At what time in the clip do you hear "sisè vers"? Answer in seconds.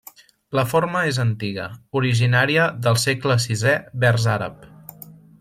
3.45-4.27